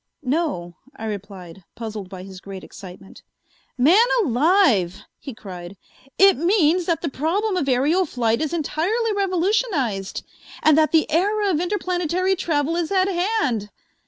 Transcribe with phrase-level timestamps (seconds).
[0.23, 3.21] "No," I replied, puzzled by his great excitement.
[3.77, 5.77] "Man alive," he cried,
[6.17, 10.25] "it means that the problem of aerial flight is entirely revolutionized,
[10.63, 13.69] and that the era of interplanetary travel is at hand!